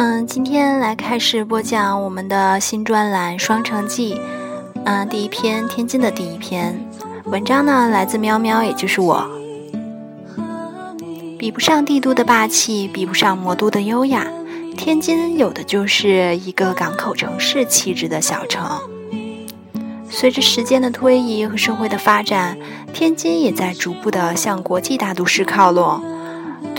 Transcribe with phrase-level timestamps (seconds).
[0.00, 4.14] 嗯，今天来开始播讲我们的新专栏《双城记》。
[4.84, 6.88] 嗯，第一篇天津的第一篇
[7.24, 9.28] 文章呢，来自喵喵，也就是我。
[11.36, 14.24] 比不上帝都的霸气，比不上魔都的优雅，
[14.76, 18.78] 天津有的就是一个港口城市气质的小城。
[20.08, 22.56] 随着时间的推移和社会的发展，
[22.92, 26.00] 天津也在逐步的向国际大都市靠拢。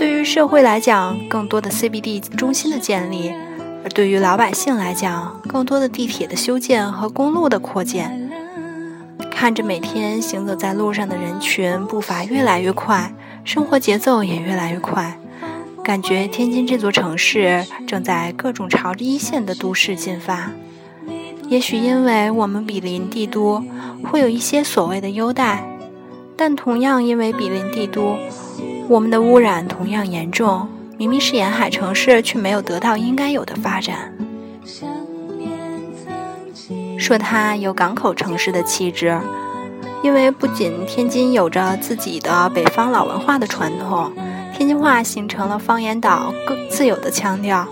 [0.00, 3.34] 对于社会来讲，更多的 CBD 中心的建立；
[3.84, 8.30] 而对于老百姓来讲，更多的地铁的修建和公路的扩建。
[9.30, 13.12] 看着每天行走在路上的人群步伐越来越快，
[13.44, 15.18] 生活节奏也越来越快，
[15.84, 20.50] 感觉天津这座城市正在各种朝着一线的都市进发。
[21.50, 23.62] 也许因为我们比邻帝都，
[24.10, 25.62] 会有一些所谓的优待，
[26.38, 28.16] 但同样因为比邻帝都。
[28.90, 30.66] 我们的污染同样严重，
[30.98, 34.12] 明明是沿海城市，却没有得到应该有的发展。
[36.98, 39.16] 说它有港口城市的气质，
[40.02, 44.10] 因为不仅天津有着自己的北方老文化的传统，
[44.52, 47.68] 天津话形成了方言岛更自有的腔调，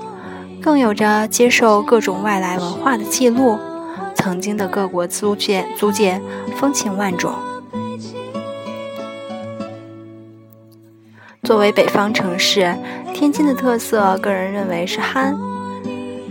[0.62, 3.58] 更有着接受各种外来文化的记录。
[4.14, 6.20] 曾经的各国租界租界
[6.55, 7.32] 风情万种。
[11.48, 12.77] 作为北方城市，
[13.14, 15.34] 天津的特色，个人认为是憨，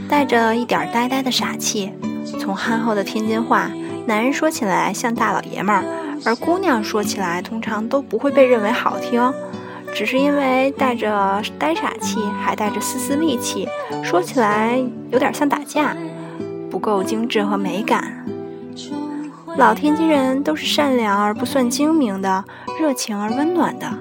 [0.07, 1.91] 带着一点呆呆的傻气。
[2.39, 3.67] 从憨厚的天津话，
[4.05, 5.83] 男人说起来像大老爷们儿，
[6.23, 9.33] 而姑娘说起来通常都不会被认为好听，
[9.91, 13.67] 只是因为带着呆傻气，还带着丝丝戾气，
[14.03, 14.79] 说起来
[15.09, 15.97] 有点像打架，
[16.69, 18.23] 不够精致和美感。
[19.57, 22.45] 老天津人都是善良而不算精明的，
[22.79, 23.91] 热情而温暖的。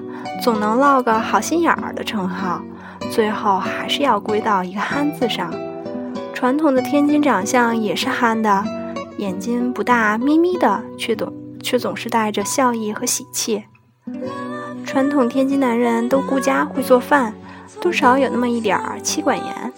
[0.41, 2.61] 总能落个好心眼儿的称号，
[3.11, 5.53] 最后还是要归到一个“憨”字上。
[6.33, 8.63] 传统的天津长相也是憨的，
[9.17, 13.63] 眼睛不大，眯眯的，却总却总是带着笑意和喜气。
[14.85, 17.33] 传统天津男人都顾家会做饭，
[17.81, 19.73] 多少有那么一点儿妻管严，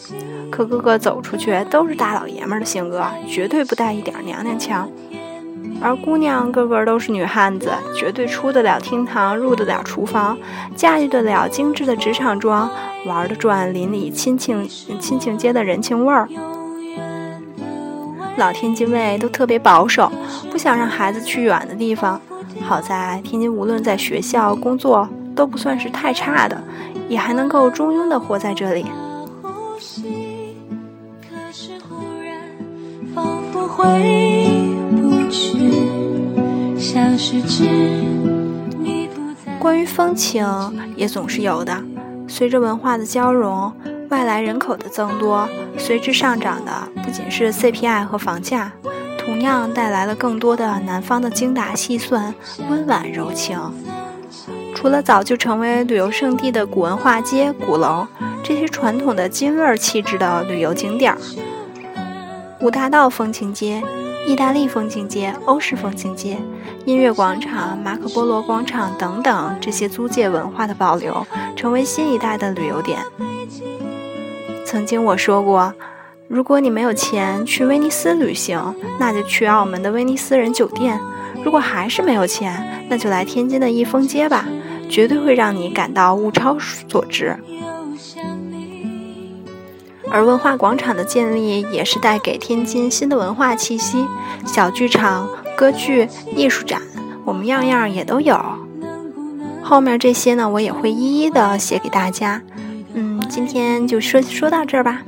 [0.51, 4.87] 可个个走出去都是大老爷们的性格，绝对不带一点娘娘腔。
[5.81, 10.37] 而姑娘个个都是女汉子，绝对出得了厅堂，入得了厨房，
[10.75, 12.69] 驾驭得了精致的职场装，
[13.05, 14.67] 玩得转邻里亲情
[14.99, 16.27] 亲情街的人情味儿。
[18.35, 20.11] 老天津卫都特别保守，
[20.51, 22.19] 不想让孩子去远的地方。
[22.61, 26.61] 好在天津无论在学校、工作都不算是太差的，
[27.07, 28.85] 也还能够中庸的活在这里。
[39.59, 40.45] 关于风情，
[40.95, 41.83] 也总是有的。
[42.27, 43.71] 随着文化的交融，
[44.09, 45.47] 外来人口的增多，
[45.77, 46.71] 随之上涨的
[47.03, 48.71] 不仅是 CPI 和房价，
[49.19, 52.33] 同样带来了更多的南方的精打细算、
[52.69, 53.59] 温婉柔情。
[54.73, 58.07] 除了早就成为旅游胜地的古文化街、鼓楼
[58.41, 61.15] 这些传统的京味气质的旅游景点，
[62.61, 63.83] 五大道风情街。
[64.27, 66.37] 意大利风情街、欧式风情街、
[66.85, 71.25] 音乐广场、马可波罗广场等等，这些租界文化的保留，
[71.55, 72.99] 成为新一代的旅游点。
[74.65, 75.73] 曾经我说过，
[76.27, 80.99] 如果你没有钱去威尼斯旅行，那就去澳门的威尼斯人酒店；
[81.43, 84.45] 如果还是没有钱，那就来天津的益丰街吧，
[84.89, 87.35] 绝对会让你感到物超所值。
[90.11, 94.03] 而文化广场的建立也是带给天津新的文化气息，
[94.45, 96.81] 小剧场、歌剧、艺术展，
[97.25, 98.39] 我们样样也都有。
[99.61, 102.41] 后面这些呢，我也会一一的写给大家。
[102.93, 105.01] 嗯，今天就说说到这儿吧。